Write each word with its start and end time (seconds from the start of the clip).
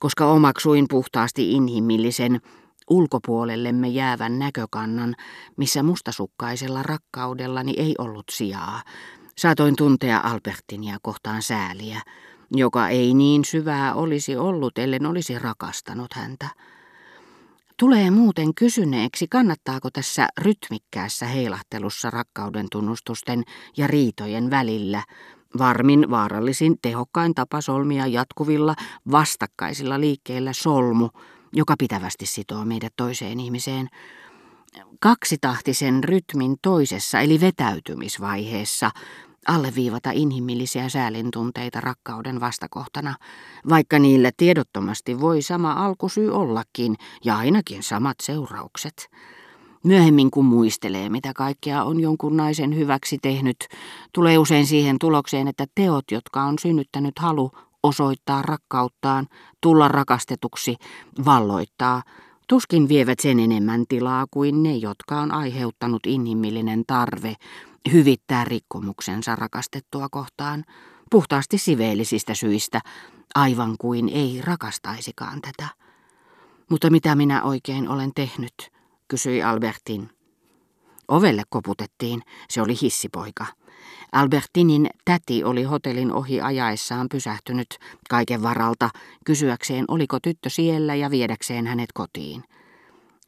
koska 0.00 0.26
omaksuin 0.26 0.86
puhtaasti 0.88 1.52
inhimillisen, 1.52 2.40
ulkopuolellemme 2.90 3.88
jäävän 3.88 4.38
näkökannan, 4.38 5.14
missä 5.56 5.82
mustasukkaisella 5.82 6.82
rakkaudellani 6.82 7.74
ei 7.76 7.94
ollut 7.98 8.24
sijaa. 8.30 8.82
Saatoin 9.38 9.76
tuntea 9.76 10.20
Albertinia 10.24 10.96
kohtaan 11.02 11.42
sääliä, 11.42 12.02
joka 12.50 12.88
ei 12.88 13.14
niin 13.14 13.44
syvää 13.44 13.94
olisi 13.94 14.36
ollut, 14.36 14.78
ellen 14.78 15.06
olisi 15.06 15.38
rakastanut 15.38 16.12
häntä. 16.12 16.48
Tulee 17.76 18.10
muuten 18.10 18.54
kysyneeksi, 18.54 19.28
kannattaako 19.28 19.90
tässä 19.92 20.28
rytmikkäässä 20.40 21.26
heilahtelussa 21.26 22.10
rakkauden 22.10 22.66
tunnustusten 22.70 23.42
ja 23.76 23.86
riitojen 23.86 24.50
välillä 24.50 25.02
varmin, 25.58 26.10
vaarallisin, 26.10 26.76
tehokkain 26.82 27.34
tapa 27.34 27.60
solmia 27.60 28.06
jatkuvilla, 28.06 28.74
vastakkaisilla 29.10 30.00
liikkeillä 30.00 30.52
solmu, 30.52 31.08
joka 31.52 31.74
pitävästi 31.78 32.26
sitoo 32.26 32.64
meidät 32.64 32.92
toiseen 32.96 33.40
ihmiseen. 33.40 33.88
Kaksitahtisen 35.00 36.04
rytmin 36.04 36.56
toisessa 36.62 37.20
eli 37.20 37.40
vetäytymisvaiheessa 37.40 38.90
alleviivata 39.46 40.10
inhimillisiä 40.14 40.88
säälintunteita 40.88 41.80
rakkauden 41.80 42.40
vastakohtana, 42.40 43.14
vaikka 43.68 43.98
niillä 43.98 44.30
tiedottomasti 44.36 45.20
voi 45.20 45.42
sama 45.42 45.72
alkusyy 45.72 46.30
ollakin 46.30 46.96
ja 47.24 47.36
ainakin 47.36 47.82
samat 47.82 48.16
seuraukset. 48.22 49.10
Myöhemmin 49.84 50.30
kun 50.30 50.44
muistelee, 50.44 51.08
mitä 51.08 51.32
kaikkea 51.32 51.84
on 51.84 52.00
jonkun 52.00 52.36
naisen 52.36 52.76
hyväksi 52.76 53.18
tehnyt, 53.22 53.56
tulee 54.14 54.38
usein 54.38 54.66
siihen 54.66 54.96
tulokseen, 55.00 55.48
että 55.48 55.66
teot, 55.74 56.04
jotka 56.10 56.42
on 56.42 56.58
synnyttänyt 56.58 57.18
halu 57.18 57.50
osoittaa 57.82 58.42
rakkauttaan, 58.42 59.26
tulla 59.60 59.88
rakastetuksi, 59.88 60.76
valloittaa, 61.24 62.02
tuskin 62.48 62.88
vievät 62.88 63.20
sen 63.20 63.40
enemmän 63.40 63.84
tilaa 63.88 64.26
kuin 64.30 64.62
ne, 64.62 64.76
jotka 64.76 65.20
on 65.20 65.32
aiheuttanut 65.32 66.06
inhimillinen 66.06 66.84
tarve 66.86 67.34
hyvittää 67.92 68.44
rikkomuksensa 68.44 69.36
rakastettua 69.36 70.08
kohtaan, 70.08 70.64
puhtaasti 71.10 71.58
siveellisistä 71.58 72.34
syistä, 72.34 72.80
aivan 73.34 73.76
kuin 73.78 74.08
ei 74.08 74.40
rakastaisikaan 74.44 75.40
tätä. 75.40 75.68
Mutta 76.70 76.90
mitä 76.90 77.14
minä 77.14 77.42
oikein 77.42 77.88
olen 77.88 78.10
tehnyt, 78.14 78.79
kysyi 79.10 79.42
Albertin. 79.42 80.10
Ovelle 81.08 81.42
koputettiin, 81.48 82.22
se 82.48 82.62
oli 82.62 82.74
hissipoika. 82.82 83.46
Albertinin 84.12 84.90
täti 85.04 85.44
oli 85.44 85.62
hotellin 85.62 86.12
ohi 86.12 86.40
ajaessaan 86.40 87.08
pysähtynyt 87.08 87.66
kaiken 88.10 88.42
varalta 88.42 88.90
kysyäkseen, 89.26 89.84
oliko 89.88 90.18
tyttö 90.22 90.50
siellä 90.50 90.94
ja 90.94 91.10
viedäkseen 91.10 91.66
hänet 91.66 91.92
kotiin. 91.94 92.44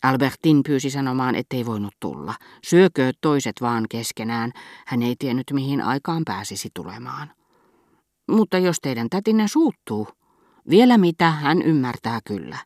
Albertin 0.03 0.63
pyysi 0.63 0.91
sanomaan, 0.91 1.35
ettei 1.35 1.67
voinut 1.67 1.95
tulla. 2.01 2.35
Syökö 2.65 3.13
toiset 3.21 3.57
vaan 3.61 3.87
keskenään. 3.91 4.53
Hän 4.87 5.03
ei 5.03 5.17
tiennyt, 5.19 5.47
mihin 5.53 5.83
aikaan 5.83 6.23
pääsisi 6.27 6.69
tulemaan. 6.75 7.31
Mutta 8.31 8.59
jos 8.59 8.77
teidän 8.83 9.09
tätinne 9.11 9.49
suuttuu, 9.49 10.09
vielä 10.71 10.99
mitä 10.99 11.31
hän 11.31 11.63
ymmärtää 11.63 12.21
kyllä. 12.25 12.59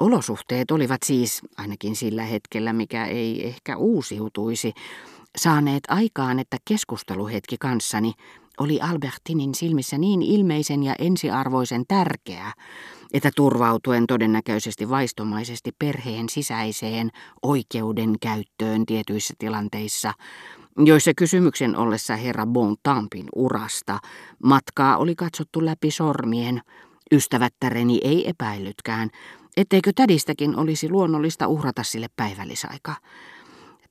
Olosuhteet 0.00 0.70
olivat 0.70 1.00
siis, 1.04 1.40
ainakin 1.56 1.96
sillä 1.96 2.22
hetkellä, 2.22 2.72
mikä 2.72 3.06
ei 3.06 3.46
ehkä 3.46 3.76
uusiutuisi, 3.76 4.72
saaneet 5.36 5.82
aikaan, 5.88 6.38
että 6.38 6.56
keskusteluhetki 6.64 7.56
kanssani 7.60 8.12
oli 8.58 8.80
Albertinin 8.80 9.54
silmissä 9.54 9.98
niin 9.98 10.22
ilmeisen 10.22 10.82
ja 10.82 10.94
ensiarvoisen 10.98 11.84
tärkeä, 11.88 12.52
että 13.12 13.30
turvautuen 13.36 14.06
todennäköisesti 14.06 14.88
vaistomaisesti 14.88 15.70
perheen 15.78 16.28
sisäiseen 16.28 17.10
oikeuden 17.42 18.14
käyttöön 18.20 18.86
tietyissä 18.86 19.34
tilanteissa, 19.38 20.12
joissa 20.84 21.12
kysymyksen 21.16 21.76
ollessa 21.76 22.16
herra 22.16 22.46
Bontampin 22.46 23.26
urasta 23.36 23.98
matkaa 24.44 24.96
oli 24.96 25.14
katsottu 25.14 25.64
läpi 25.64 25.90
sormien, 25.90 26.60
ystävättäreni 27.12 28.00
ei 28.04 28.28
epäillytkään, 28.28 29.10
etteikö 29.56 29.90
tädistäkin 29.94 30.56
olisi 30.56 30.88
luonnollista 30.88 31.46
uhrata 31.46 31.82
sille 31.82 32.06
päivällisaika. 32.16 32.94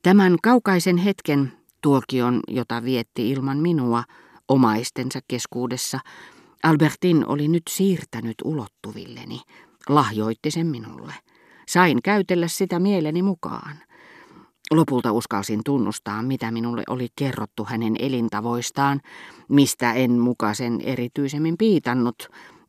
Tämän 0.03 0.37
kaukaisen 0.43 0.97
hetken, 0.97 1.53
tuokion, 1.81 2.39
jota 2.47 2.83
vietti 2.83 3.29
ilman 3.29 3.57
minua, 3.57 4.03
omaistensa 4.47 5.19
keskuudessa, 5.27 5.99
Albertin 6.63 7.25
oli 7.27 7.47
nyt 7.47 7.63
siirtänyt 7.69 8.35
ulottuvilleni, 8.43 9.41
lahjoitti 9.89 10.51
sen 10.51 10.67
minulle. 10.67 11.13
Sain 11.67 12.01
käytellä 12.01 12.47
sitä 12.47 12.79
mieleni 12.79 13.21
mukaan. 13.21 13.77
Lopulta 14.71 15.11
uskalsin 15.11 15.61
tunnustaa, 15.65 16.23
mitä 16.23 16.51
minulle 16.51 16.83
oli 16.89 17.07
kerrottu 17.15 17.65
hänen 17.65 17.95
elintavoistaan, 17.99 19.01
mistä 19.49 19.93
en 19.93 20.11
mukaisen 20.11 20.81
erityisemmin 20.81 21.57
piitannut, 21.57 22.27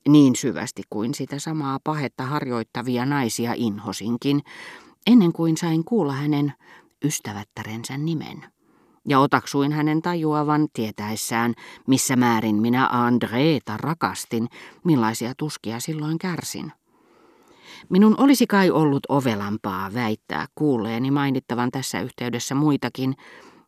niin 0.08 0.36
syvästi 0.36 0.82
kuin 0.90 1.14
sitä 1.14 1.38
samaa 1.38 1.78
pahetta 1.84 2.26
harjoittavia 2.26 3.06
naisia 3.06 3.52
inhosinkin, 3.56 4.42
ennen 5.06 5.32
kuin 5.32 5.56
sain 5.56 5.84
kuulla 5.84 6.12
hänen 6.12 6.52
ystävättärensä 7.04 7.98
nimen 7.98 8.44
ja 9.08 9.20
otaksuin 9.20 9.72
hänen 9.72 10.02
tajuavan 10.02 10.68
tietäessään, 10.72 11.54
missä 11.86 12.16
määrin 12.16 12.56
minä 12.56 12.88
Andreeta 12.92 13.76
rakastin, 13.76 14.48
millaisia 14.84 15.32
tuskia 15.36 15.80
silloin 15.80 16.18
kärsin. 16.18 16.72
Minun 17.88 18.14
olisi 18.18 18.46
kai 18.46 18.70
ollut 18.70 19.02
ovelampaa 19.08 19.94
väittää 19.94 20.46
kuulleeni 20.54 21.10
mainittavan 21.10 21.70
tässä 21.70 22.00
yhteydessä 22.00 22.54
muitakin, 22.54 23.14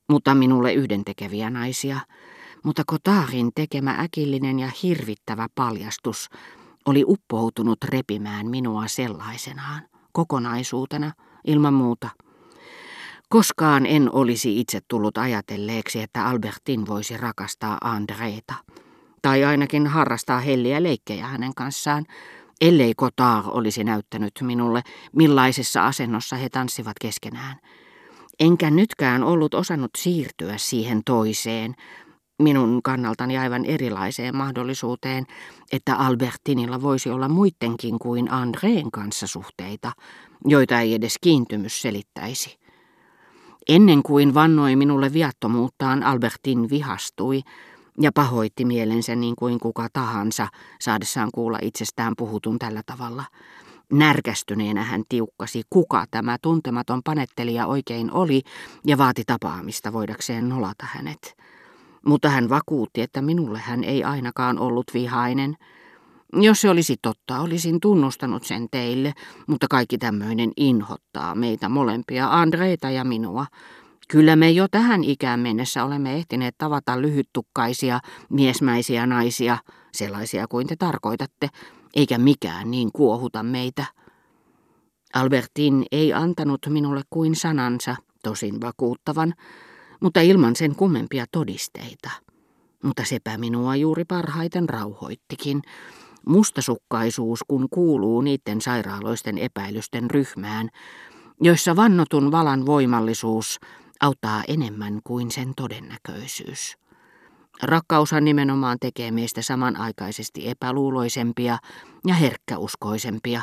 mutta 0.09 0.35
minulle 0.35 0.73
yhdentekeviä 0.73 1.51
naisia. 1.51 2.01
Mutta 2.65 2.83
Kotaarin 2.87 3.51
tekemä 3.55 3.91
äkillinen 3.91 4.59
ja 4.59 4.71
hirvittävä 4.83 5.49
paljastus 5.55 6.29
oli 6.87 7.05
uppoutunut 7.07 7.85
repimään 7.85 8.47
minua 8.47 8.89
sellaisenaan, 8.89 9.83
kokonaisuutena, 10.13 11.13
ilman 11.45 11.75
muuta– 11.75 12.09
Koskaan 13.35 13.87
en 13.87 14.11
olisi 14.13 14.61
itse 14.61 14.81
tullut 14.89 15.19
ajatelleeksi, 15.19 16.01
että 16.01 16.27
Albertin 16.27 16.87
voisi 16.87 17.17
rakastaa 17.17 17.79
Andreeta. 17.81 18.55
Tai 19.23 19.45
ainakin 19.45 19.87
harrastaa 19.87 20.41
helliä 20.41 20.83
leikkejä 20.83 21.27
hänen 21.27 21.55
kanssaan, 21.55 22.05
ellei 22.61 22.95
Kotar 22.97 23.45
olisi 23.47 23.85
näyttänyt 23.85 24.33
minulle, 24.41 24.83
millaisessa 25.13 25.87
asennossa 25.87 26.37
he 26.37 26.49
tanssivat 26.49 26.95
keskenään. 27.01 27.57
Enkä 28.41 28.71
nytkään 28.71 29.23
ollut 29.23 29.55
osannut 29.55 29.91
siirtyä 29.99 30.59
siihen 30.59 31.03
toiseen, 31.05 31.75
minun 32.43 32.83
kannaltani 32.83 33.39
aivan 33.39 33.65
erilaiseen 33.65 34.37
mahdollisuuteen, 34.37 35.27
että 35.73 35.97
Albertinilla 35.97 36.83
voisi 36.83 37.11
olla 37.11 37.29
muidenkin 37.29 37.99
kuin 37.99 38.33
Andreen 38.33 38.91
kanssa 38.91 39.27
suhteita, 39.27 39.93
joita 40.45 40.81
ei 40.81 40.95
edes 40.95 41.15
kiintymys 41.21 41.83
selittäisi. 41.83 42.59
Ennen 43.69 44.03
kuin 44.03 44.35
vannoi 44.35 44.77
minulle 44.77 45.13
viattomuuttaan, 45.13 46.03
Albertin 46.03 46.71
vihastui 46.71 47.41
ja 48.01 48.13
pahoitti 48.13 48.65
mielensä 48.65 49.15
niin 49.15 49.37
kuin 49.37 49.61
kuka 49.61 49.89
tahansa, 49.93 50.49
saadessaan 50.81 51.29
kuulla 51.35 51.59
itsestään 51.63 52.13
puhutun 52.17 52.59
tällä 52.59 52.83
tavalla. 52.87 53.25
Närkästyneenä 53.93 54.83
hän 54.83 55.03
tiukkasi, 55.09 55.63
kuka 55.71 56.05
tämä 56.11 56.37
tuntematon 56.43 57.01
panettelija 57.05 57.67
oikein 57.67 58.13
oli, 58.13 58.43
ja 58.87 58.99
vaati 58.99 59.23
tapaamista 59.27 59.93
voidakseen 59.93 60.49
nolata 60.49 60.87
hänet. 60.87 61.37
Mutta 62.07 62.29
hän 62.29 62.49
vakuutti, 62.49 63.01
että 63.01 63.23
minulle 63.23 63.59
hän 63.59 63.85
ei 63.85 64.05
ainakaan 64.05 64.59
ollut 64.59 64.87
vihainen– 64.95 65.57
jos 66.43 66.61
se 66.61 66.71
olisi 66.71 66.97
totta, 67.03 67.41
olisin 67.41 67.81
tunnustanut 67.81 68.45
sen 68.45 68.69
teille, 68.71 69.13
mutta 69.47 69.67
kaikki 69.71 69.99
tämmöinen 69.99 70.53
inhottaa 70.57 71.35
meitä 71.35 71.69
molempia, 71.69 72.41
Andreita 72.41 72.91
ja 72.91 73.05
minua. 73.05 73.47
Kyllä 74.09 74.37
me 74.37 74.51
jo 74.51 74.69
tähän 74.71 75.05
ikään 75.05 75.41
mennessä 75.41 75.85
olemme 75.85 76.15
ehtineet 76.15 76.55
tavata 76.59 77.03
lyhyttukkaisia, 77.03 78.01
miesmäisiä 78.31 79.07
naisia, 79.07 79.59
sellaisia 79.93 80.47
kuin 80.49 80.67
te 80.67 80.77
tarkoitatte, 80.77 81.49
eikä 81.97 82.19
mikään 82.19 82.71
niin 82.71 82.91
kuohuta 82.93 83.43
meitä. 83.43 83.85
Albertin 85.15 85.87
ei 85.93 86.13
antanut 86.13 86.61
minulle 86.69 87.03
kuin 87.11 87.37
sanansa, 87.37 87.97
tosin 88.23 88.61
vakuuttavan, 88.61 89.35
mutta 90.01 90.21
ilman 90.21 90.57
sen 90.57 90.77
kummempia 90.77 91.25
todisteita. 91.33 92.11
Mutta 92.85 93.05
sepä 93.05 93.39
minua 93.39 93.77
juuri 93.77 94.05
parhaiten 94.05 94.69
rauhoittikin, 94.69 95.63
mustasukkaisuus 96.27 97.41
kun 97.49 97.69
kuuluu 97.71 98.21
niiden 98.21 98.61
sairaaloisten 98.61 99.39
epäilysten 99.39 100.11
ryhmään, 100.11 100.69
joissa 101.41 101.77
vannotun 101.77 102.33
valan 102.33 102.67
voimallisuus 102.67 103.59
auttaa 104.01 104.43
enemmän 104.49 105.01
kuin 105.05 105.31
sen 105.31 105.53
todennäköisyys. 105.57 106.77
Rakkaushan 107.63 108.25
nimenomaan 108.25 108.79
tekee 108.81 109.11
meistä 109.11 109.43
samanaikaisesti 109.43 110.49
epäluuloisempia 110.49 111.59
ja 112.07 112.15
herkkäuskoisempia. 112.15 113.43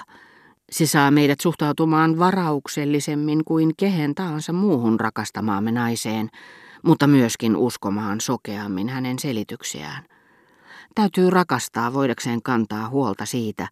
Se 0.71 0.85
saa 0.85 1.11
meidät 1.11 1.39
suhtautumaan 1.39 2.19
varauksellisemmin 2.19 3.45
kuin 3.45 3.71
kehen 3.77 4.15
tahansa 4.15 4.53
muuhun 4.53 4.99
rakastamaamme 4.99 5.71
naiseen, 5.71 6.29
mutta 6.83 7.07
myöskin 7.07 7.55
uskomaan 7.55 8.21
sokeammin 8.21 8.89
hänen 8.89 9.19
selityksiään. 9.19 10.03
Täytyy 10.95 11.29
rakastaa 11.29 11.93
voidakseen 11.93 12.41
kantaa 12.41 12.89
huolta 12.89 13.25
siitä, 13.25 13.67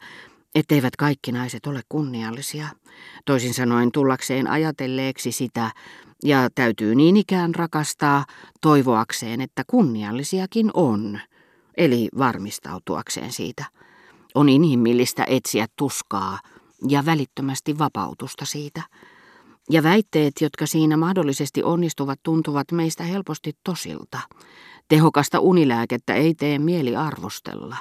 etteivät 0.56 0.96
kaikki 0.96 1.32
naiset 1.32 1.68
ole 1.68 1.82
kunniallisia, 1.90 2.68
toisin 3.26 3.54
sanoen 3.54 3.92
tullakseen 3.92 4.48
ajatelleeksi 4.48 5.32
sitä, 5.32 5.72
ja 6.24 6.50
täytyy 6.56 6.96
niin 6.96 7.18
ikään 7.18 7.56
rakastaa 7.56 8.26
toivoakseen, 8.62 9.42
että 9.42 9.64
kunniallisiakin 9.68 10.72
on, 10.74 11.20
eli 11.78 12.10
varmistautuakseen 12.18 13.32
siitä. 13.32 13.66
On 14.36 14.50
inhimillistä 14.50 15.26
etsiä 15.28 15.66
tuskaa 15.76 16.40
ja 16.88 17.06
välittömästi 17.06 17.78
vapautusta 17.78 18.46
siitä. 18.46 18.82
Ja 19.70 19.84
väitteet, 19.84 20.34
jotka 20.42 20.66
siinä 20.66 20.98
mahdollisesti 20.98 21.64
onnistuvat, 21.64 22.20
tuntuvat 22.24 22.72
meistä 22.72 23.04
helposti 23.04 23.54
tosilta. 23.64 24.20
Tehokasta 24.88 25.40
unilääkettä 25.40 26.14
ei 26.14 26.36
tee 26.36 26.60
mieli 26.60 26.96
arvostella. 26.96 27.78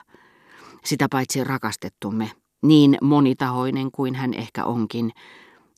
Sitä 0.85 1.07
paitsi 1.11 1.45
rakastettumme, 1.45 2.31
niin 2.63 2.99
monitahoinen 3.03 3.91
kuin 3.91 4.15
hän 4.15 4.35
ehkä 4.35 4.65
onkin, 4.65 5.11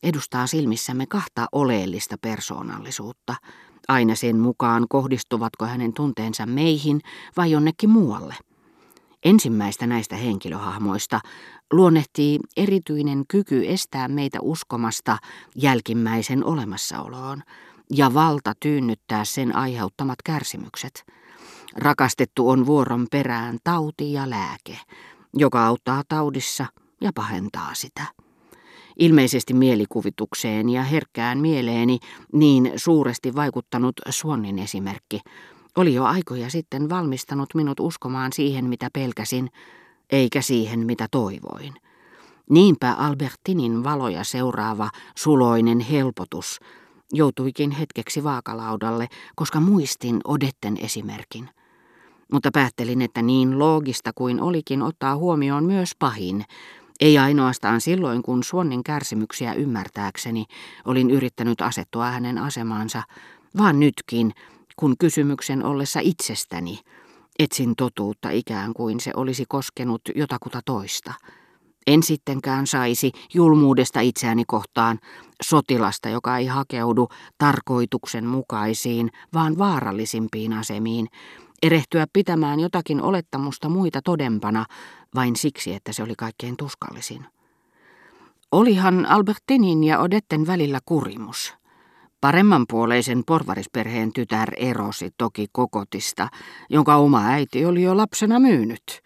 edustaa 0.03 0.47
silmissämme 0.47 1.05
kahta 1.05 1.47
oleellista 1.51 2.15
persoonallisuutta, 2.21 3.35
aina 3.87 4.15
sen 4.15 4.39
mukaan 4.39 4.85
kohdistuvatko 4.89 5.65
hänen 5.65 5.93
tunteensa 5.93 6.45
meihin 6.45 7.01
vai 7.37 7.51
jonnekin 7.51 7.89
muualle. 7.89 8.35
Ensimmäistä 9.25 9.87
näistä 9.87 10.15
henkilöhahmoista 10.15 11.19
luonnehtii 11.71 12.39
erityinen 12.57 13.23
kyky 13.27 13.63
estää 13.67 14.07
meitä 14.07 14.39
uskomasta 14.41 15.17
jälkimmäisen 15.55 16.45
olemassaoloon 16.45 17.43
ja 17.95 18.13
valta 18.13 18.53
tyynnyttää 18.59 19.25
sen 19.25 19.55
aiheuttamat 19.55 20.21
kärsimykset. 20.25 21.05
Rakastettu 21.75 22.49
on 22.49 22.65
vuoron 22.65 23.07
perään 23.11 23.57
tauti 23.63 24.13
ja 24.13 24.29
lääke, 24.29 24.77
joka 25.33 25.67
auttaa 25.67 26.03
taudissa 26.07 26.65
ja 27.01 27.11
pahentaa 27.15 27.73
sitä. 27.73 28.05
Ilmeisesti 28.99 29.53
mielikuvitukseen 29.53 30.69
ja 30.69 30.83
herkkään 30.83 31.39
mieleeni 31.39 31.99
niin 32.33 32.71
suuresti 32.75 33.35
vaikuttanut 33.35 33.95
Suonnin 34.09 34.59
esimerkki 34.59 35.19
oli 35.77 35.93
jo 35.93 36.03
aikoja 36.03 36.49
sitten 36.49 36.89
valmistanut 36.89 37.49
minut 37.55 37.79
uskomaan 37.79 38.33
siihen, 38.33 38.65
mitä 38.65 38.89
pelkäsin, 38.93 39.49
eikä 40.11 40.41
siihen, 40.41 40.85
mitä 40.85 41.07
toivoin. 41.11 41.73
Niinpä 42.49 42.93
Albertinin 42.93 43.83
valoja 43.83 44.23
seuraava 44.23 44.89
suloinen 45.15 45.79
helpotus 45.79 46.59
joutuikin 47.13 47.71
hetkeksi 47.71 48.23
vaakalaudalle, 48.23 49.07
koska 49.35 49.59
muistin 49.59 50.21
Odetten 50.23 50.77
esimerkin. 50.77 51.49
Mutta 52.31 52.49
päättelin, 52.53 53.01
että 53.01 53.21
niin 53.21 53.59
loogista 53.59 54.11
kuin 54.15 54.41
olikin 54.41 54.81
ottaa 54.81 55.15
huomioon 55.15 55.63
myös 55.63 55.91
pahin, 55.99 56.45
ei 57.01 57.17
ainoastaan 57.17 57.81
silloin, 57.81 58.23
kun 58.23 58.43
Suonnin 58.43 58.83
kärsimyksiä 58.83 59.53
ymmärtääkseni 59.53 60.45
olin 60.85 61.11
yrittänyt 61.11 61.61
asettua 61.61 62.05
hänen 62.05 62.37
asemaansa, 62.37 63.03
vaan 63.57 63.79
nytkin, 63.79 64.31
kun 64.75 64.95
kysymyksen 64.99 65.65
ollessa 65.65 65.99
itsestäni, 66.03 66.79
etsin 67.43 67.75
totuutta 67.75 68.29
ikään 68.29 68.73
kuin 68.73 68.99
se 68.99 69.11
olisi 69.15 69.45
koskenut 69.49 70.01
jotakuta 70.15 70.59
toista. 70.65 71.13
En 71.87 72.03
sittenkään 72.03 72.67
saisi 72.67 73.11
julmuudesta 73.33 73.99
itseäni 73.99 74.43
kohtaan 74.47 74.99
sotilasta, 75.43 76.09
joka 76.09 76.37
ei 76.37 76.45
hakeudu 76.45 77.09
tarkoituksen 77.37 78.25
mukaisiin, 78.25 79.11
vaan 79.33 79.57
vaarallisimpiin 79.57 80.53
asemiin, 80.53 81.07
erehtyä 81.63 82.05
pitämään 82.13 82.59
jotakin 82.59 83.01
olettamusta 83.01 83.69
muita 83.69 84.01
todempana 84.01 84.65
vain 85.15 85.35
siksi, 85.35 85.73
että 85.73 85.93
se 85.93 86.03
oli 86.03 86.13
kaikkein 86.17 86.57
tuskallisin. 86.57 87.25
Olihan 88.51 89.05
Albertinin 89.05 89.83
ja 89.83 89.99
Odetten 89.99 90.47
välillä 90.47 90.79
kurimus. 90.85 91.60
Paremmanpuoleisen 92.21 93.23
porvarisperheen 93.27 94.13
tytär 94.13 94.49
erosi 94.57 95.09
toki 95.17 95.47
kokotista, 95.51 96.27
jonka 96.69 96.95
oma 96.95 97.25
äiti 97.25 97.65
oli 97.65 97.83
jo 97.83 97.97
lapsena 97.97 98.39
myynyt. 98.39 99.01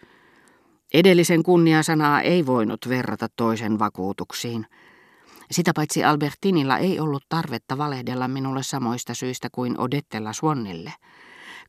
Edellisen 0.94 1.44
kunniasanaa 1.44 2.22
ei 2.22 2.46
voinut 2.46 2.90
verrata 2.90 3.28
toisen 3.36 3.80
vakuutuksiin. 3.80 4.66
Sitä 5.52 5.72
paitsi 5.76 6.04
Albertinilla 6.04 6.78
ei 6.78 7.00
ollut 7.00 7.24
tarvetta 7.30 7.78
valehdella 7.78 8.28
minulle 8.28 8.64
samoista 8.64 9.14
syistä 9.14 9.48
kuin 9.52 9.80
Odettella 9.80 10.34
Suonnille. 10.34 10.94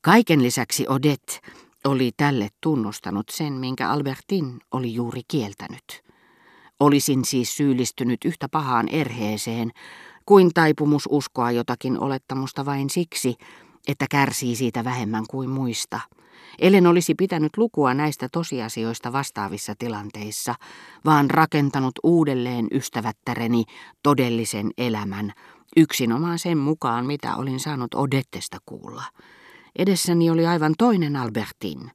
Kaiken 0.03 0.43
lisäksi 0.43 0.87
Odette 0.89 1.39
oli 1.85 2.11
tälle 2.17 2.49
tunnustanut 2.61 3.29
sen, 3.29 3.53
minkä 3.53 3.91
Albertin 3.91 4.61
oli 4.73 4.95
juuri 4.95 5.21
kieltänyt. 5.29 6.03
Olisin 6.81 7.25
siis 7.25 7.57
syyllistynyt 7.57 8.25
yhtä 8.25 8.49
pahaan 8.49 8.89
erheeseen 8.89 9.71
kuin 10.27 10.51
taipumus 10.55 11.09
uskoa 11.11 11.51
jotakin 11.51 12.01
olettamusta 12.01 12.65
vain 12.65 12.91
siksi, 12.91 13.35
että 13.89 14.07
kärsii 14.11 14.57
siitä 14.57 14.85
vähemmän 14.85 15.25
kuin 15.31 15.51
muista. 15.51 16.01
Ellen 16.59 16.87
olisi 16.87 17.15
pitänyt 17.15 17.57
lukua 17.57 17.95
näistä 17.95 18.29
tosiasioista 18.33 19.13
vastaavissa 19.13 19.75
tilanteissa, 19.79 20.55
vaan 21.05 21.31
rakentanut 21.31 21.95
uudelleen 22.03 22.67
ystävättäreni 22.73 23.65
todellisen 24.03 24.71
elämän, 24.79 25.33
yksinomaan 25.77 26.39
sen 26.39 26.59
mukaan, 26.59 27.07
mitä 27.07 27.37
olin 27.37 27.61
saanut 27.61 27.95
Odettesta 27.95 28.59
kuulla. 28.67 29.03
Edessäni 29.79 30.31
oli 30.31 30.47
aivan 30.47 30.75
toinen 30.79 31.17
Albertin, 31.17 31.91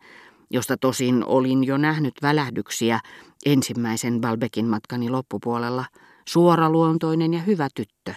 josta 0.49 0.77
tosin 0.77 1.23
olin 1.25 1.63
jo 1.63 1.77
nähnyt 1.77 2.13
välähdyksiä 2.21 2.99
ensimmäisen 3.45 4.21
Balbekin 4.21 4.65
matkani 4.65 5.09
loppupuolella, 5.09 5.85
suoraluontoinen 6.31 7.33
ja 7.33 7.39
hyvä 7.39 7.67
tyttö, 7.75 8.13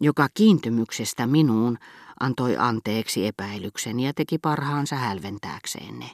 joka 0.00 0.28
kiintymyksestä 0.34 1.26
minuun 1.26 1.78
antoi 2.20 2.56
anteeksi 2.56 3.26
epäilyksen 3.26 4.00
ja 4.00 4.14
teki 4.14 4.38
parhaansa 4.38 4.96
hälventääkseen 4.96 5.98
ne. 5.98 6.10